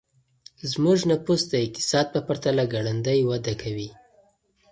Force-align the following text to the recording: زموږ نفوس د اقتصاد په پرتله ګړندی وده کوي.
زموږ 0.71 0.99
نفوس 1.11 1.41
د 1.47 1.53
اقتصاد 1.65 2.05
په 2.13 2.19
پرتله 2.27 2.63
ګړندی 2.73 3.19
وده 3.29 3.53
کوي. 3.61 3.89